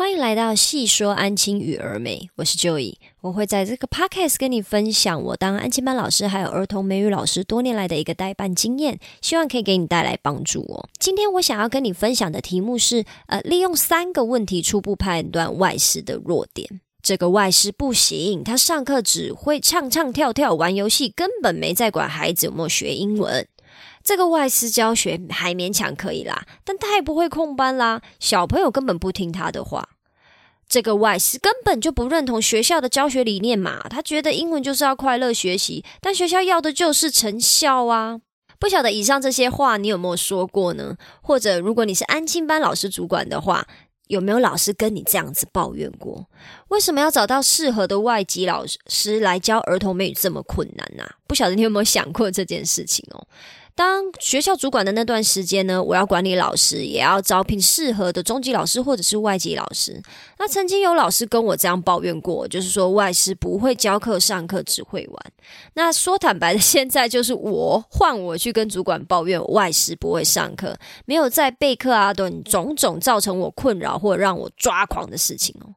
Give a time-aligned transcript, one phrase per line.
[0.00, 10.88] 欢迎来到细说安亲与儿美，我是 Joey，我会在这个 podcast 跟你分享我当安亲班老师还有儿童美语老师多年来的一个代办经验，希望可以给你带来帮助哦。
[10.98, 16.80] 今天我想要跟你分享的题目是，呃，利用三个问题初步判断外师的弱点。
[17.02, 23.46] 这个外师不行，他上课只会唱唱跳跳玩游戏，根本没在管孩子有没有学英文。
[24.02, 29.90] 这个外师教学还勉强可以啦，但太不会控班啦，小朋友根本不听他的话。
[30.68, 38.20] 这个外师根本就不认同学校的教学理念嘛，他觉得英文就是要快乐学习，但学校要的就是成效啊。
[38.58, 40.96] 不晓得以上这些话你有没有说过呢？
[41.22, 43.66] 或者如果你是安亲班老师主管的话，
[44.06, 46.28] 有没有老师跟你这样子抱怨过？
[46.68, 51.04] 为什么要找到适合的外籍老师来教儿童美语这么困难呢？
[51.26, 53.26] 不晓得你有没有想过这件事情哦？
[53.74, 60.02] 当学校主管的那段时间呢，我要管理老师，也要招聘适合的中级老师或者是外籍老师。
[60.38, 65.32] 那曾经有老师跟我这样抱怨过，就是说外师不会教课、上课只会玩。
[65.74, 75.74] 那说坦白的，现在就是我换我去跟主管抱怨外师不会上课，没有在备课啊等种种造成我困扰或让我抓狂的事情哦。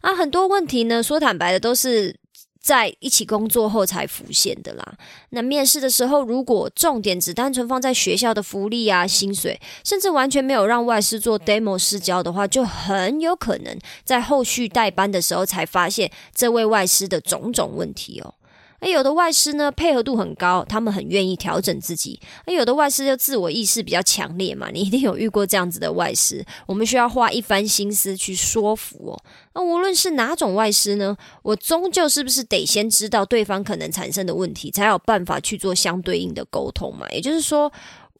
[0.00, 2.21] 啊，很多问题呢，说坦白的都是。
[2.62, 4.94] 在一起工作后才浮现的啦。
[5.30, 18.32] 那面试的时候，如果重点只单纯放在学校的福利啊、薪水，甚至完全没有让外师做 demo 试教的话，就很有可能在后续代班的时候才发现这位外师的种种问题哦。
[18.82, 29.24] 而有的外师呢，配合度很高，他们很愿意调整自己；而有的外师就自我意识比较强烈嘛，你一定有遇过这样子的外师，我们需要花一番心思去说服哦。
[29.54, 37.08] 那无论是哪种外师呢，我终究是不是得先知道对方可能产生的问题，才有办法去做相对应的沟通嘛？
[37.10, 37.72] 也就是说。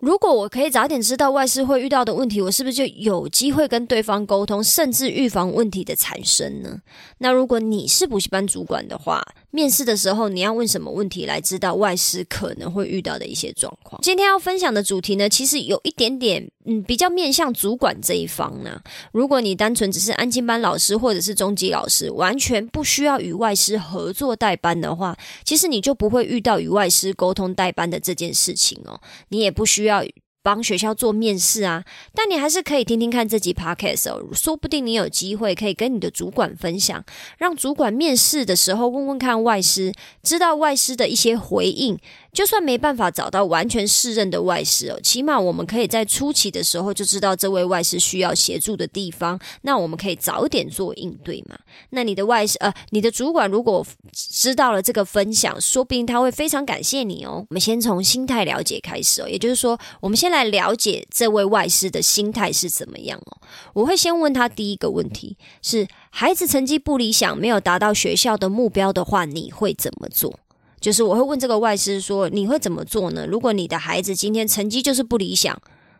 [0.02, 6.76] 如果我可以早点知道外事会遇到的问题，我是不是就有机会跟对方沟通，甚至预防问题的产生呢？
[7.18, 14.00] 那如果你是补习班主管的话，面试的时候你要问什么问题来知道外师可能会遇到的一些状况？
[14.02, 18.80] 今天要分享的主题呢，其实有一点点，嗯，比较面向主管这一方呢。
[19.12, 28.98] 如果你单纯只是安静班老师或者是中级老师，完全不需要与外师合作代班的话，其实你就不会遇到与外师沟通代班的这件事情哦，
[29.28, 30.02] 你也不需要。
[30.42, 37.04] 帮学校做面试啊，但你还是可以听听看这集 podcast 哦，说不定你有机会可以跟你的主管分享，
[37.38, 39.92] 让主管面试的时候问问看外师，
[40.22, 41.98] 知道外师的一些回应。
[42.32, 51.58] 就算没办法找到完全适任的外师哦，起码我们可以在初期的时候就知道这位外师需要协助的地方，那我们可以早点做应对嘛。
[51.90, 57.44] 那你的外师呃，你的主管如果知道了这个分享，说不定他会非常感谢你哦。
[57.50, 63.36] 我们先从心态了解开始哦，也就是说，我们先来了解这位外师的心态是怎么样哦。
[63.74, 70.38] 我会先问他第一个问题是：孩子成绩不理想，没有达到学校的目标的话，你会怎么做？
[70.82, 73.24] 就是我会问这个外师说：“你会怎么做呢？
[73.24, 75.56] 如果你的孩子今天成绩就是不理想，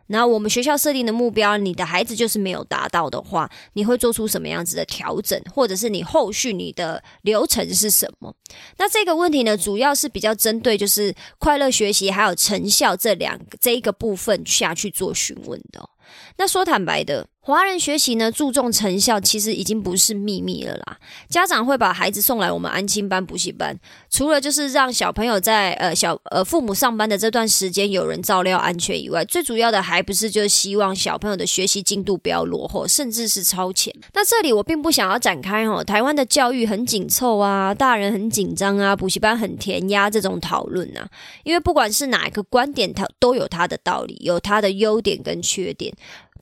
[0.07, 8.35] 那我们学校设定的目标，你的孩子就是没有达到的话，你会做出什么样子的调整，或者是你后续你的流程是什么？
[8.77, 15.89] 那这个问题呢，主要是比较针对就是快乐学习还有成效这两个这一个部分下去做询问的。
[16.37, 20.97] 那说坦白的。”华人学习呢，注重成效，其实已经不是秘密了啦。
[21.27, 23.77] 家长会把孩子送来我们安亲班、补习班，
[24.09, 33.93] 除了就是让小朋友在呃小呃父母上班的这段时间有人照料安全以外，最主要的还不是就是希望小朋友的学习进度不要落后，甚至是超前。
[34.13, 41.05] 那这里我并不想要展开哦，台湾的教育很紧凑啊，大人很紧张啊，补习班很填鸭这种讨论啊，
[41.43, 45.93] 因为不管是哪一个观点，它都有它的道理，有它的优点跟缺点。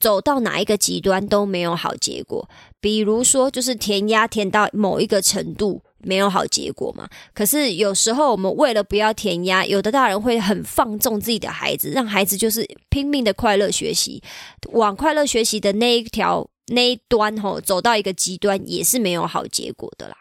[0.01, 2.49] 走到哪一个极端都没有好结果，
[2.81, 7.07] 比如说就是填鸭填到某一个程度没有好结果嘛。
[7.35, 14.21] 可是有时候我们为了不要填鸭，有的大人会很放纵自己的孩子，让孩子就是拼命的快乐学习，
[14.73, 20.15] 往快乐学习的那一条那一端吼走到一个极端也是没有好结果的啦。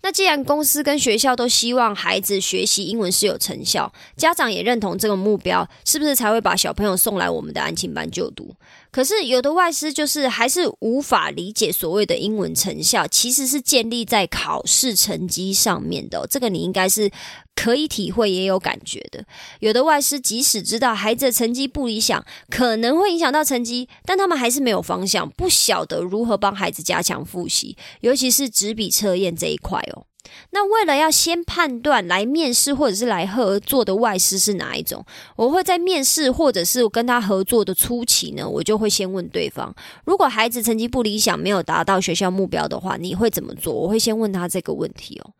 [0.00, 8.54] 那既然公司跟学校都希望孩子学习英文是有成效，家长也认同这个目标，是不是才会把小朋友送来我们的安亲班就读？
[8.90, 16.26] 可是有的外师就是还是无法理解所谓的英文成效，其实是建立在考试成绩上面的。
[16.28, 17.10] 这个你应该是
[17.54, 19.24] 可以体会也有感觉的。
[19.60, 30.06] 有的外师即使知道孩子的成绩不理想，可能会影响到成绩，但他们还是没有方向，不晓得如何帮孩子加强复习，尤其是纸笔测验这一块哦。
[30.50, 35.04] 那为了要先判断来面试或者是来合作的外师是哪一种，
[35.36, 43.72] 我会在面试或者是跟他合作的初期呢，我就会先问对方，如果孩子成绩不理想，没有达到学校目标的话，你会怎么做？
[43.72, 45.32] 我会先问他这个问题哦。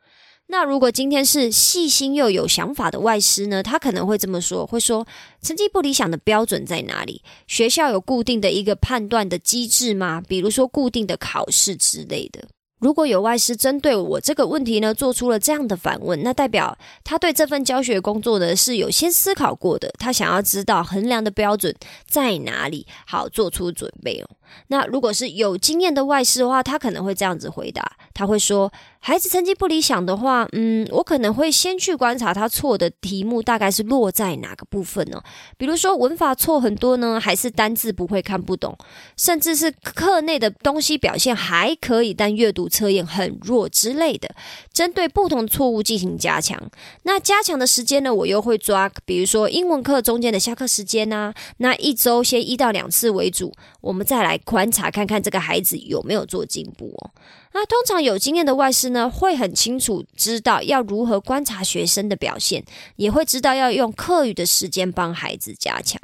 [0.51, 5.07] 那如果今天是细心又有想法的外师呢，他可能会这么说，会说
[5.43, 7.23] 成绩不理想的标准在哪里？
[7.47, 10.23] 学校有固定的一个判断的机制吗？
[10.27, 12.49] 比如说固定的考试之类的。
[12.79, 21.75] 如果有外师针对我这个问题呢，做出了这样的反问，那代表他对这份教学工作呢是有先思考过的，他想要知道衡量的标准
[22.07, 24.29] 在哪里，好做出准备哦。
[24.69, 28.73] 那如果是有经验的外师的话，他可能会这样子回答，他会说。
[29.01, 35.23] 孩子成绩不理想的话，嗯，我可能会先去观察他错的题目大概是落在哪个部分呢？
[35.57, 38.77] 比如说文法错很多呢，还是单字不会看不懂，
[39.17, 44.29] 甚至是课内的东西表现还可以，但阅读测验很弱之类的。
[44.73, 46.61] 针对不同错误进行加强。
[47.05, 57.11] 那加强的时间呢，我又会抓，比如说英文课中间的下课时间呐，那一周先一到两次为主，我们再来观察看看这个孩子有没有做进步哦。
[57.55, 62.65] 那通常有经验的外师呢，会很清楚知道要如何观察学生的表现，
[62.97, 66.01] 也会知道要用课余的时间帮孩子加强。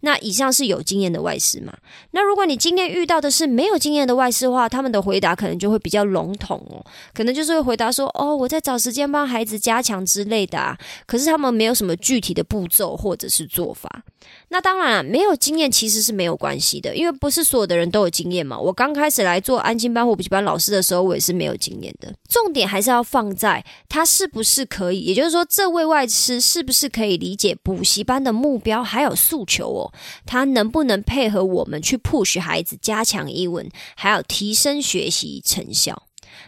[0.00, 1.72] 那以上是有经验的外师嘛？
[2.10, 6.84] 那如果你今天遇到的是没有经验的外师的话，他们的回答可能就会比较笼统哦，
[7.14, 10.76] 可能就是会回答说：“哦，我在找时间帮孩子加强之类的啊。”
[11.06, 14.02] 可是他们没有什么具体的步骤或者是做法。
[14.48, 18.56] 那当然，没有经验其实是没有关系的，因为不是所有的人都有经验嘛。
[18.56, 22.14] 我刚开始来做安心班或补习班老师的时候，我也是没有经验的。
[22.28, 29.92] 重点还是要放在他是不是可以，也就是说，这位外师是不是可以理解补习班的目标还有诉求哦？
[30.24, 36.04] 他能不能配合我们去 push 孩子加强英文，还有提升学习成效？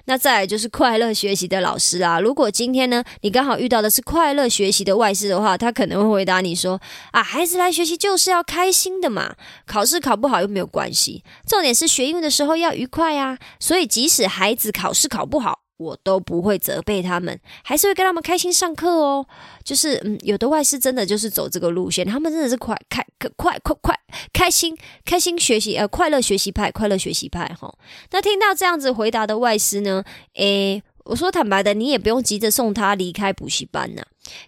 [0.07, 6.81] 那再来就是快乐学习的老师啊，如果今天呢，你刚好遇到的是快乐学习的外师的话，他可能会回答你说
[7.13, 9.35] ：“啊，孩子来学习就是要开心的嘛，
[9.67, 13.39] 考试考不好又没有关系，重点是学英语的时候要愉快啊。
[13.61, 19.27] 所以即使孩子考试考不好。”我都不会责备他们，还是会跟他们开心上课哦。
[19.65, 23.99] 就是嗯，有的外师真的就是走这个路线，他们真的是快开快快快
[24.33, 27.75] 开心开心学习呃快乐学习派快乐学习派哈。
[28.11, 30.05] 那听到这样子回答的外师呢，
[30.35, 30.83] 诶。
[31.05, 34.03] 我说坦白的，你也不用急着送他离开补习班呢，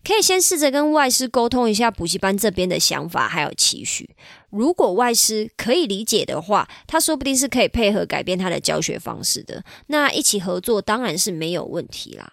[0.05, 4.11] 可以先试着跟外师沟通一下补习班这边的想法还有期许。
[4.51, 9.65] 如果外师可以理解的话，他说不定是可以配合改变他的教学方式的。
[9.87, 12.33] 那一起合作当然是没有问题啦。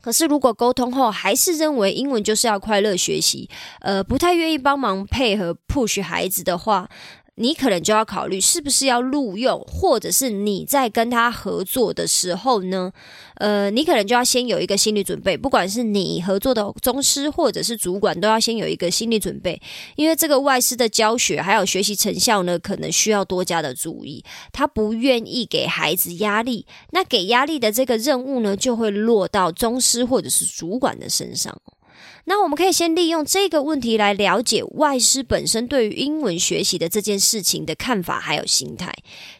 [0.00, 3.50] 可是如果沟通后还是认为英文就是要快乐学习，
[3.80, 6.88] 呃，不太愿意帮忙配合 push 孩子的话。
[7.38, 12.92] 你可能就要考虑是不是要录用，或者是你在跟他合作的时候呢？
[13.36, 19.62] 呃，你可能就要先有一个心理准备，不管是你合作的宗师或者是主管，都要先有一个心理准备，
[19.94, 24.24] 因为这个外师的教学还有学习成效呢，可能需要多加的注意。
[24.52, 31.56] 他不愿意给孩子压力，那给压力的这个任务呢，就会落到宗师或者是主管的身上。
[32.24, 38.94] 那我们可以先利用这个问题来了解外师本身对于英文学习的这件事情的看法还有心态。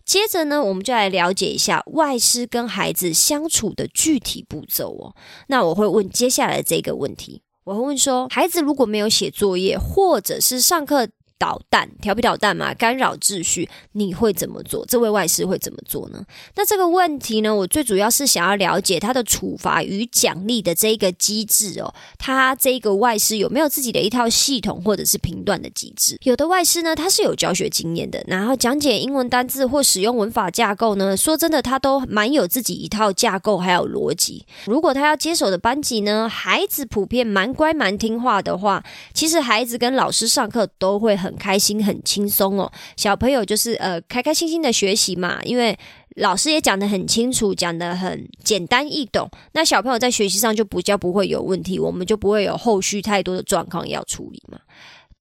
[0.04, 5.14] 接着呢，我们就来了解一下外师跟孩子相处的具体步骤哦。
[5.48, 11.08] 那我会问接下来这个问题，我会问说，孩子如果没有写作业，或者是上课。
[11.38, 14.84] 捣蛋，调皮捣蛋嘛，干扰秩序，你会怎么做？
[14.86, 16.24] 这位外师会怎么做呢？
[16.56, 21.94] 那这个问题呢，我最主要是想要了解他的处罚与奖励的这一个机制哦。
[22.18, 26.18] 他这个外师有没有自己的一套系统或者是评断的机制？
[26.22, 34.44] 有的外师呢，他是有教学经验的，然后讲解英文单字或使用文法架构呢，说真的，他都蛮有自己一套架构还有逻辑。
[34.66, 38.82] 如果他要接手的班级呢，孩子普遍蛮乖蛮听话的话，
[39.14, 41.27] 其实孩子跟老师上课都会很。
[41.28, 42.70] 很开心，很轻松哦。
[42.96, 45.78] 小朋友就是呃，开开心心的学习嘛，因为
[46.16, 49.30] 老师也讲得很清楚，讲得很简单易懂。
[49.52, 54.58] 那小朋友在学习上就比较不会有问题，我们就不会有后续太多的状况要处理嘛。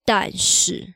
[0.06, 0.96] 但是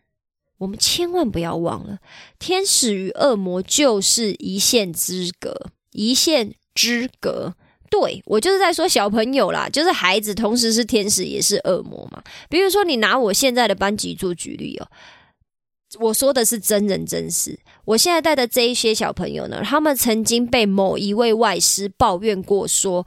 [0.57, 1.99] 我们千万不要忘了，
[2.39, 7.55] 天使与恶魔就是一线之隔，一线之隔。
[7.91, 12.23] 对我就是在说小朋友啦，就是孩子，同时是天使也是恶魔嘛。
[12.49, 14.87] 比如说，你拿我现在的班级做举例哦，
[15.99, 17.59] 我说的是真人真事。
[17.83, 23.05] 我现在带的这一些小朋友呢，他们曾经被某一位外师抱怨过，说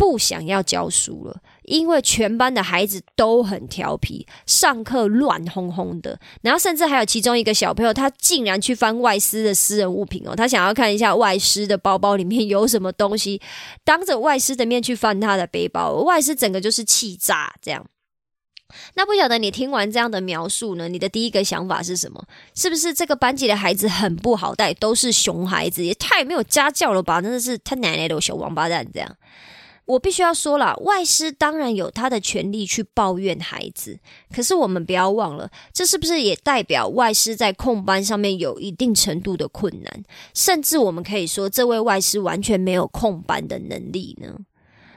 [0.00, 1.42] 不想要教书了。
[1.64, 13.42] 因为全班的孩子都很调皮，上课乱哄哄的，然后甚至还有其中一个小朋友，他竟然去翻外师的私人物品哦，他想要看一下外师的包包里面有什么东西，
[13.84, 17.86] 当着外师的面去翻他的背包，外师整个就是气炸这样。
[18.94, 20.88] 那不晓得你听完这样的描述呢？
[20.88, 22.24] 你的第一个想法是什么？
[22.54, 27.20] 是不是这个班级的孩子很不好带，都是熊孩子，也太没有家教了吧？
[27.20, 29.16] 真的是他奶奶的小王八蛋这样。
[29.90, 33.98] 我必须要说了，外师当然有他的权利去抱怨孩子，
[34.32, 40.04] 可是我们不要忘了，这是不是也代表外师在控班上面有一定程度的困难？
[40.32, 44.36] 甚至我们可以说，这位外师完全没有控班的能力呢？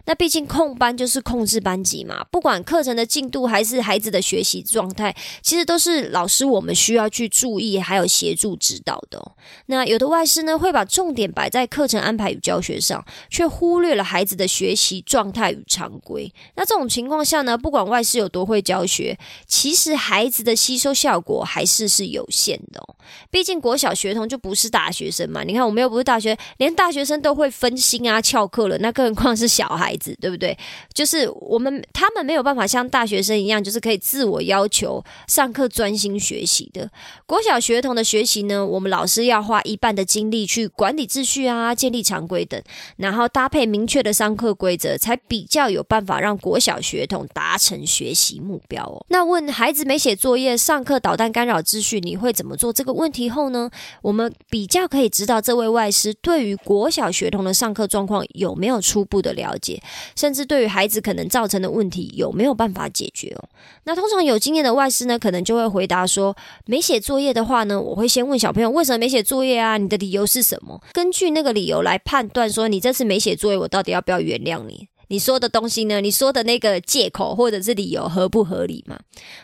[0.05, 9.31] 那毕竟控班就是控制班级嘛，不管课程的进度还是孩子的学习状态，其实都是老师我们需要去注意还有协助指导的。
[9.67, 16.33] 那有的外师呢，会把重点摆在课程安排与教学上，却忽略了孩子的学习状态与常规。
[16.55, 19.17] 那这种情况下呢，不管外师有多会教学，
[19.47, 22.83] 其实孩子的吸收效果还是是有限的。
[23.31, 29.92] 毕竟国小学童就不是大学生嘛，你看我们又不是大学，连大学生都会分心啊、翘课了，那更何况是小孩。
[29.93, 30.57] 孩子对不对？
[30.91, 36.89] 就是我们他们没有办法像大学生一样，就是可以自我要求上课专心学习的。
[37.27, 42.59] 国小学童的学习呢，我们老师要花一半的精力去管理秩序啊，建立常规等，
[42.97, 49.05] 然后搭配明确的上课规则，才比较有办法让国小学童达成学习目标哦。
[49.09, 52.73] 那问孩子没写作业，上课捣蛋干扰秩序，你会怎么做？
[52.73, 53.69] 这个问题后呢，
[54.01, 59.81] 我们比较可以知道这位外师对于国小学童的上课状况有没有初步的了解。
[60.15, 63.49] 甚至对于孩子可能造成的问题有没有办法解决哦？
[63.83, 66.35] 那通常有经验的外师呢，可能就会回答说：
[66.65, 69.77] 没写作业的话呢，我会先问小朋友为什么没写作业啊？
[69.77, 70.81] 你的理由是什么？
[70.93, 74.87] 根据那个理由来判断说，你这次没写作业，我到底要不要原谅你？
[75.07, 76.01] 你说的东西呢？
[76.01, 78.99] 你说的那个借口或者是理由合不合理嘛？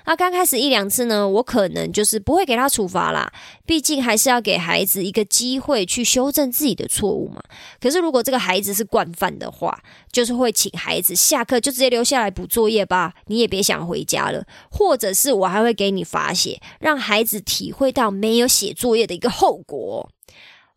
[0.05, 3.31] 那刚开始一两次呢，我可能就是不会给他处罚啦，
[3.65, 7.41] 毕竟还是要给孩子一个机会去修正自己的错误嘛。
[7.79, 14.43] 可是如果这个孩子是惯犯的话，就是会请孩子下课就直接留下来补作业吧，你也别想回家了。
[14.71, 20.09] 或者是我还会给你罚写，让孩子体会到没有写作业的一个后果。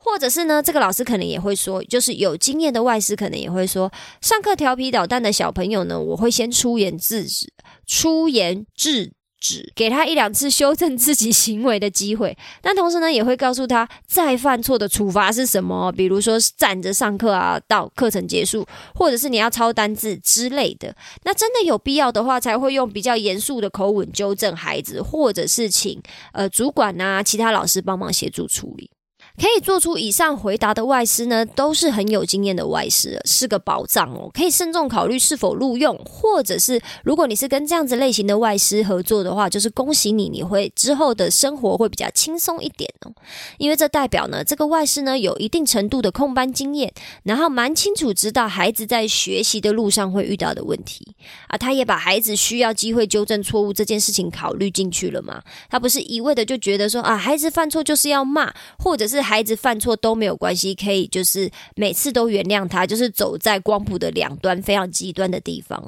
[0.05, 3.91] 或者是呢，这个老师可能也会说，就是有经验的外师可能也会说，
[4.21, 7.53] 上课调皮捣蛋的小朋友呢，我会先出言制止，
[7.87, 12.37] 出言制止，给他一两次修正自己行为的机会。
[12.61, 20.95] 但同时呢，也会告诉他，再犯错的处罚是什么，比如说站着上课啊，到课程结束，或者是你要抄单字之类的。
[21.25, 28.91] 那真的有必要的话，才会用比较严肃的口吻纠正孩子，或者是请呃主管啊，其他老师帮忙协助处理。
[29.39, 34.31] 可以做出以上回答的外师呢，都是很有经验的外师，是个宝藏哦。
[34.35, 43.13] 可以慎重考虑是否录用，或者是如果你是跟这样子类型的外师合作的话，就是恭喜你，你会之后的生活会比较轻松一点哦。
[43.57, 51.17] 因为这代表呢，这个外师呢有一定程度的空班经验，然后蛮清楚知道孩子在学习的路上会遇到的问题
[51.49, 51.57] 啊。
[51.57, 55.43] 他也把孩子需要机会纠正错误这件事情考虑进去了嘛。
[55.71, 59.22] 他不是一味的就觉得说啊，孩子犯错就是要骂，或者是。
[59.23, 65.83] 孩子犯错都没有关系，可以就是每次都原谅他，就是走在光谱的两端非常极端的地方。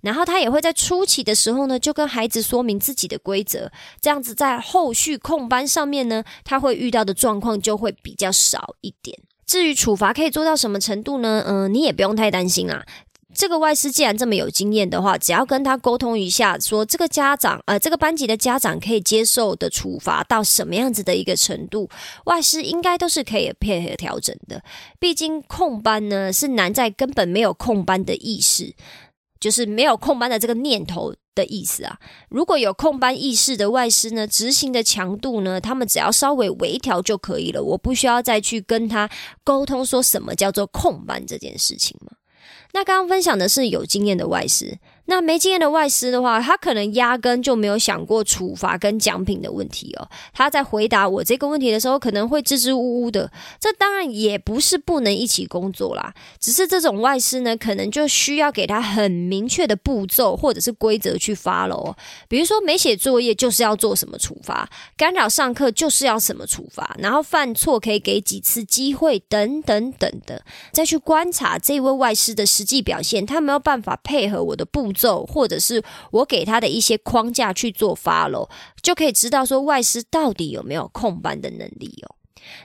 [0.00, 3.70] 然后他也会在初期的时候呢，就跟孩子说明自己的规则，
[4.00, 9.18] 这样子在后续控班上面呢，他会遇到的状况就会比较少一点。
[9.46, 11.42] 至于处罚可以做到什么程度呢？
[11.46, 12.84] 嗯，你也不用太担心啦。
[13.32, 21.88] 这个外师既然这么有经验的话，只要跟他沟通一下，说这个家长呃，这个班级的家长可以接受的处罚到什么样子的一个程度，
[22.24, 24.62] 外师应该都是可以配合调整的。
[24.98, 28.74] 毕竟控班呢是难在根本没有控班的意识，
[29.38, 31.98] 就是没有控班的这个念头的意思啊。
[32.28, 39.08] 如果有控班意识的外师呢，执行的强度呢，他们只要稍微微调就可以了，我不需要再去跟他
[39.44, 41.96] 沟通说什么叫做控班这件事情。
[42.72, 44.78] 那刚刚分享的是有经验的外事。
[45.10, 50.08] 那没经验的外师的话，他可能压根就没有想过处罚跟奖品的问题哦。
[50.32, 53.28] 他在回答我这个问题的时候，可能会支支吾吾的。
[53.58, 61.96] 这当然也不是不能一起工作啦，只是这种外师呢，可能就需要给他很明确的步骤或者是规则去发喽。
[62.28, 74.92] 比如说没写作业就是要做什么处罚，干扰上课就是要什么处罚，然后犯错可以给几次机会等等等的，再去观察这位外师的实际表现，他没有办法配合我的步。
[75.00, 78.48] 走，或者是我给他的一些框架去做 follow，
[78.82, 82.14] 就可以知道说外师到底有没有控班的能力哦。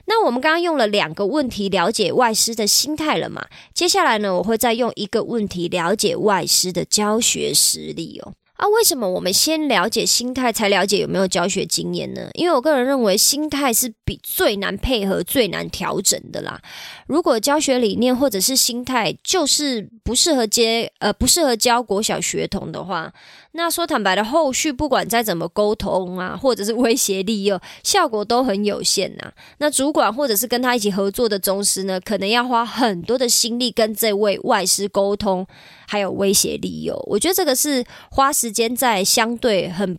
[0.06, 3.46] 那我们刚刚用了两个问题了解外师的心态了嘛？
[3.72, 8.34] 接下来呢，我会再用一个问题了解外师的教学实力哦。
[8.56, 12.30] 啊，为什么我们先了解心态，才了解有没有教学经验呢？
[12.32, 16.60] 因为我个人认为，心态是比最难配合、最难调整的啦。
[17.06, 23.12] 如果教学理念或者是心态就是不适合接呃不适合教国小学童的话，
[23.52, 29.32] 那说坦白的，后续不管再怎么沟通啊，或者是威胁利诱，效果都很有限呐。
[29.58, 35.46] 那主管或者是跟他一起合作的宗师呢，可能要花很多的心力跟这位外师沟通。
[35.86, 39.96] 还有威胁利诱，我觉得这个是花时间在相对很。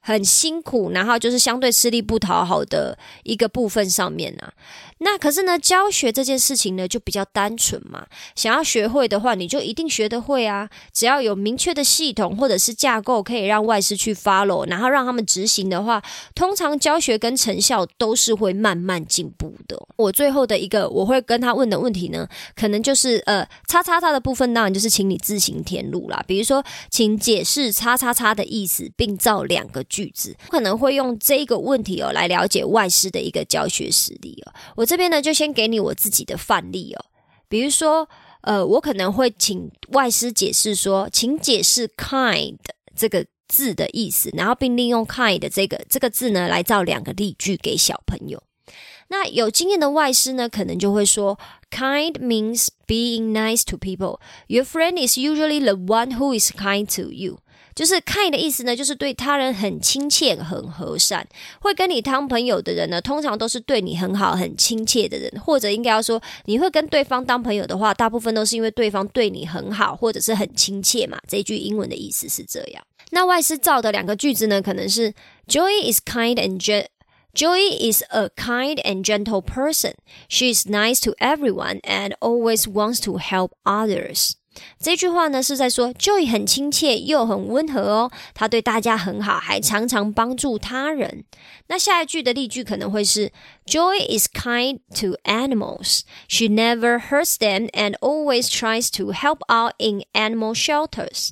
[0.00, 4.52] 很辛苦，然后就是相对吃力不讨好的一个部分上面啊。
[5.02, 8.06] 那可是呢，教学这件事情呢就比较单纯嘛。
[8.34, 10.68] 想要学会的话，你就一定学得会啊。
[10.92, 16.02] 只要有明确的系统或者是架构，可以让外师去 follow，然后让他们执行的话，
[16.34, 19.80] 通常教学跟成效都是会慢慢进步的。
[19.96, 26.22] 我最后的一个我会跟他问的问题呢，可能就是呃，叉叉叉的部分，当然就是请你自行填入啦。
[26.26, 29.82] 比如说，请解释叉叉叉的意思，并造两个。
[29.90, 34.52] 句子可能会用这个问题哦来了解外师的一个教学实力哦。
[34.76, 37.04] 我这边呢就先给你我自己的范例哦，
[37.48, 38.08] 比如说
[38.42, 42.56] 呃，我可能会请外师解释说，请解释 kind
[42.96, 48.42] 这个字的意思，然后并利用 kind 这个这个字呢来造两个例句给小朋友。
[49.08, 51.36] 那有经验的外师呢，可能就会说
[51.68, 54.20] ，kind means being nice to people.
[54.46, 57.40] Your friend is usually the one who is kind to you.
[57.80, 61.26] 就是 kind 的意思呢，就是对他人很亲切、很和善，
[61.62, 71.18] 会跟你当朋友的人呢，通常都是对你很好、很亲切的人，或者应该要说，你会跟对方当朋友的话，大部分都是因为对方对你很好，或者是很亲切嘛。
[71.26, 72.84] 这句英文的意思是这样。
[73.12, 75.14] 那外师造的两个句子呢，可能是
[75.48, 76.60] Joy is kind and
[77.32, 79.94] Joy is a kind and gentle person.
[80.28, 84.32] She is nice to everyone and always wants to help others.
[84.80, 91.24] 这句话呢是在说，Joy 很亲切又很温和哦，他对大家很好，还常常帮助他人。
[91.68, 93.32] 那下一句的例句可能会是
[93.66, 96.00] ，Joy is kind to animals.
[96.28, 101.30] She never hurts them and always tries to help out in animal shelters.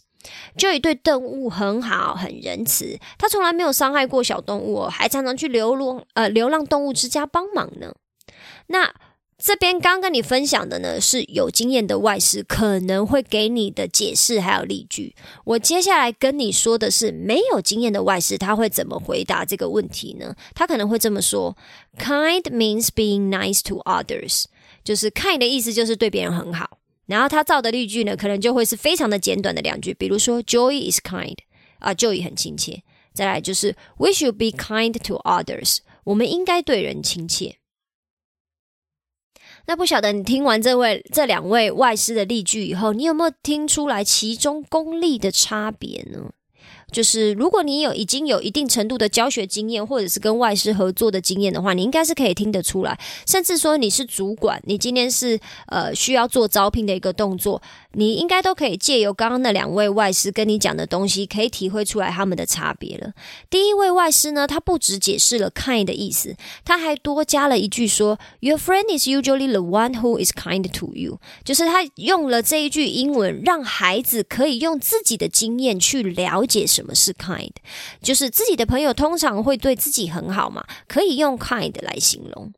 [0.56, 7.92] Joy 对动物很好，很仁慈，他从来没有伤害过小动物哦，还常常去流浪呃流浪动物之家帮忙呢。
[8.66, 8.94] 那
[9.40, 15.14] 这边刚跟你分享的呢，是有经验的外师可能会给你的解释还有例句。
[15.44, 20.34] 我接下来跟你说的是没有经验的外师，他会怎么回答这个问题呢？
[20.56, 21.56] 他可能会这么说
[21.96, 24.46] ：Kind means being nice to others，
[24.82, 26.78] 就是 kind 的意思就是对别人很好。
[27.06, 31.36] 然后他造的例句呢，可能就会是非常的简短的两句，比如说 Joy is kind，
[31.78, 32.82] 啊，Joy 很亲切。
[33.14, 37.57] 再来就是 We should be kind to others，我们应该对人亲切。
[39.68, 46.30] 那不晓得你听完这位这两位外师的例句以后，你有没有听出来其中功力的差别呢？
[46.90, 52.98] 就是如果你有已经有一定程度的教学经验，或者是跟外师合作的经验的话，你应该是可以听得出来。
[53.26, 57.60] 甚至说你是主管，你今天是呃需要做招聘的一个动作，
[57.92, 63.12] 你应该都可以借由刚刚那两位外师跟你讲的东西，可以体会出来他们的差别了。
[63.50, 76.66] 第一位外师呢，他不只解释了 kind 的意思，他还多加了一句说，Your friend is usually the one who is kind to you，就是他用了这一句英文，让孩子可以用自己的经验去了解。
[76.78, 77.50] 什么是 kind？
[78.00, 82.52] 就是自己的朋友通常会对自己很好嘛，可以用 kind 来形容。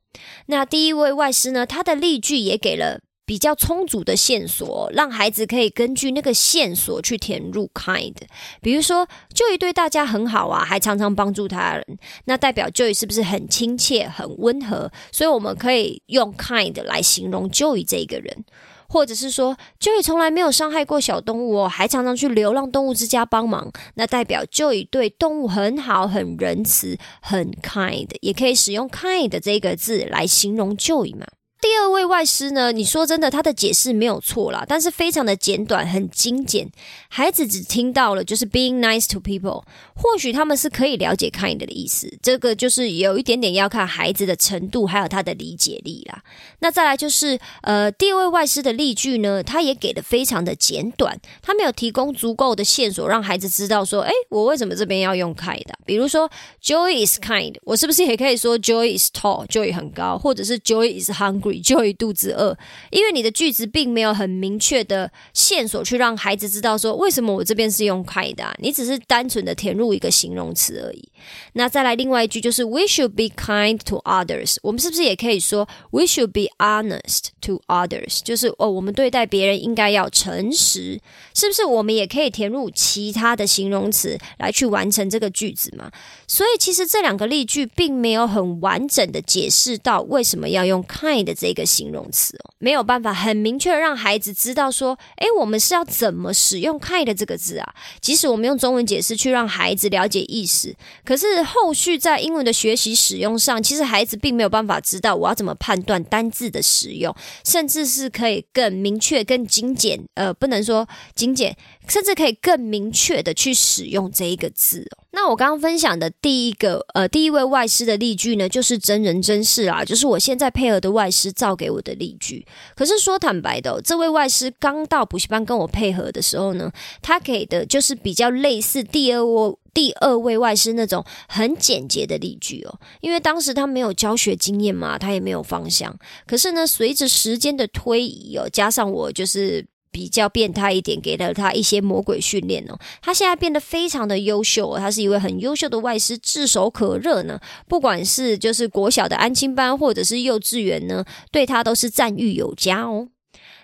[0.46, 8.14] 那第一位外师呢，他的例句也给了比较充足的线索，让孩子可以根据那个线索去填入 kind。
[8.61, 14.92] 比如说，Joy 对大家很好啊，还常常帮助他人，那代表 Joy 是不是很亲切、很温和？
[15.11, 18.44] 所以我们可以用 kind 来形容 Joy 这个人。
[18.92, 31.24] 或者是说，Joy 从来没有伤害过小动物哦，还常常去流浪动物之家帮忙，那代表 Joy 对动物很好、很仁慈、很 kind，也可以使用 kind 这个字来形容 Joy 嘛。
[31.62, 32.72] 第二位外师呢？
[32.72, 36.70] 你说真的，他的解释没有错啦，但是非常的简短，很精简。
[37.12, 39.64] 孩子只听到了就是 being nice to people，
[39.96, 42.09] 或许他们是可以了解 kind 的意思。
[42.23, 46.23] 这个就是有一点点要看孩子的程度，还有他的理解力啦。
[46.61, 55.66] 那再来就是呃，第二位外师的例句呢，他也给的非常的简短，他没有提供足够的线索让孩子知道说，哎，我为什么这边要用 kind？
[55.85, 56.31] 比如说
[56.62, 62.57] Joy is kind，我是不是也可以说 Joy is tall？Joy 很高，或者是 Joy is hungry，Joy 肚子饿，
[62.90, 71.09] 因为你的句子并没有很明确的线索去让孩子知道说为什么我这边是用 kind 的，你只是单纯的填入一个形容词而已。
[71.55, 81.01] 那再来另外一句就是 we should be kind to others，我们是不是也可以说 we should be honest to others，就是哦我们对待别人应该要诚实，
[81.35, 85.91] 是不是我们也可以填入其他的形容词来去完成这个句子嘛？
[86.27, 97.74] 所以其实这两个例句并没有很完整的解释到为什么要用 kind 这个形容词哦，没有办法很明确让孩子知道说，诶，我们是要怎么使用害的这个字啊？
[98.00, 100.74] 即使我们用中文解释去让孩子了解意思，
[101.05, 111.57] 可是后续在英文的学习使用上，其实孩子并没有办法知道我要怎么判断单字的使用，甚至是可以更明确、更精简，呃，不能说精简。
[111.88, 115.00] 甚至可以更明确的去使用这一个字哦。
[115.12, 122.46] 那我刚刚分享的第一个呃第一位外师的例句呢，就是真人真事啊，就是我现在配合的外师造给我的例句。
[122.77, 126.70] 可是说坦白的，这位外师刚到补习班跟我配合的时候呢，
[127.03, 132.79] 他给的就是比较类似第二位第二位外师那种很简洁的例句哦。
[133.01, 135.94] 因为当时他没有教学经验嘛，他也没有方向。
[136.27, 139.66] 可是呢，随着时间的推移哦，加上我就是。
[139.90, 142.79] 比较变态一点，给了他一些魔鬼训练哦。
[143.03, 147.40] 他现在变得非常的优秀哦，他是一位很优秀的外师，炙手可热呢。
[147.68, 153.09] 不管是就是国小的安亲班，或者是幼稚园呢，对他都是赞誉有加哦。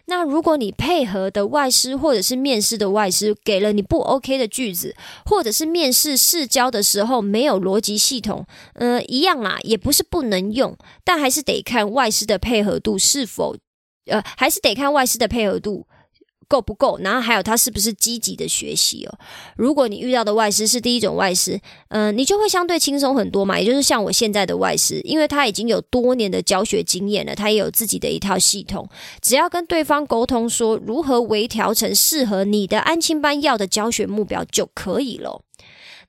[0.09, 13.57] 那如果你配合的外师，或者是面试的外师，给了你不 OK 的句子，或者是面试试教的时候没有逻辑系统，呃，一样啦，也不是不能用，但还是得看外师的配合度是否，
[14.07, 15.89] 呃，还是得看外师的配合度。
[16.49, 16.99] 够不够？
[16.99, 19.19] 然后还有他是不是积极的学习哦？
[19.57, 23.59] 如果你遇到的外师是第一种外师，嗯，你就会相对轻松很多嘛。
[23.59, 28.89] 也就是像我现在的外师，因为他已经有多年的教学经验了，他也有自己的一套系统，
[29.21, 35.43] 只要跟对方沟通说如何微调成适合你的安亲班要的教学目标就可以了。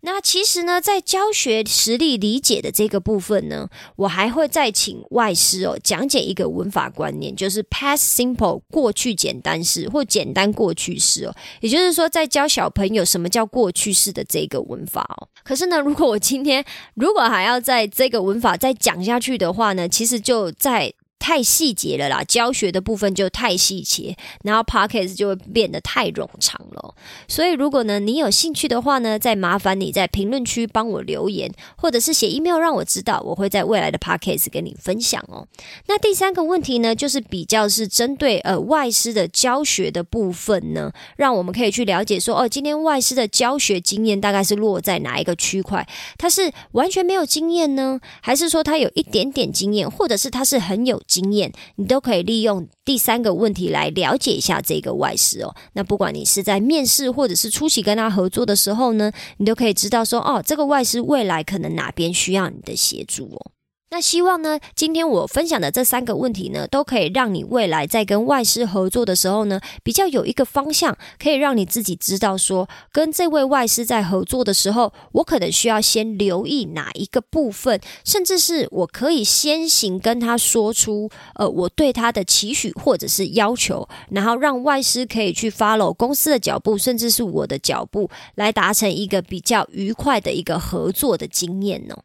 [0.01, 11.35] 那其实呢，在教学实力理解的这个部分呢，我还会再请外师哦讲解一个文法观念，就是 past simple 过去简单式或简单过去式哦。
[11.61, 15.27] 也就是说，在教小朋友什么叫过去式的这个文法哦。
[15.43, 20.93] 可是呢，如果我今天如果还要在这个文法再讲下去的话呢，其实就在。
[21.19, 26.95] 太细节了啦，教学的部分就太细节，然后 podcast 就会变得太冗长了。
[27.27, 35.47] 所以，如果呢你有兴趣的话呢，再麻烦你在评论区帮我留言，或者是写 email 让我知道，我会在未来的 podcast 跟你分享哦。
[35.87, 45.85] 那第三个问题呢，就是比较是针对呃外师的教学的部分呢，让我们可以去了解说，哦，今天外师的教学经验大概是落在哪一个区块？
[46.17, 51.01] 他是完全没有经验呢，还是说他有一点点经验，或者是他是很有？
[51.07, 55.55] 经验，你都可以利用第三个问题来了解一下这个外师哦。
[55.73, 63.51] 那不管你是在面试或者是初期跟他合作的时候呢，你都可以知道说，哦，这个外师未来可能哪边需要你的协助哦。
[63.89, 91.95] 那希望呢，今天我分享的这三个问题呢，都可以让你未来在跟外师合作的时候呢，比较有一个方向，可以让你自己知道说，跟这位外师在合作的时候，我可能需要先留意哪一个部分，甚至是我可以先行跟他说出，呃，我对他的期许或者是要求，然后让外师可以去 follow 公司的脚步，甚至是我的脚步，来达成一个比较愉快的一个合作的经验呢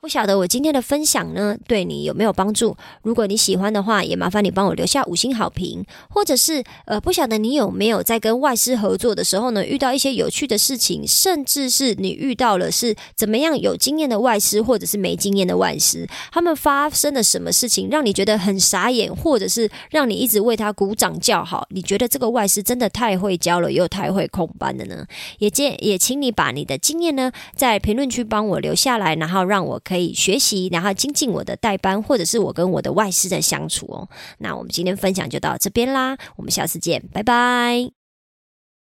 [0.00, 2.76] 不晓得我今天的分享呢，对你有没有帮助？
[3.02, 21.66] 如果你喜欢的话，也麻烦你帮我留下五星好评，或者是呃，不晓得你有没有在跟外师合作的时候呢，遇到一些有趣的事情，甚至是你遇到了是怎么样有经验的外师，或者是没经验的外师，他们发生了什么事情让你觉得很傻眼，或者是让你一直为他鼓掌叫好？
[21.70, 25.06] 你觉得这个外师真的太会教了，又太会控班了呢？
[25.38, 29.80] 也建也请你把你的经验呢，在评论区帮我留下来，然后让我。
[29.84, 34.08] 可以学习，然后精进我的代班，或者是我跟我的外师的相处哦。
[34.38, 38.03] 那我们今天分享就到这边啦，我们下次见，拜拜。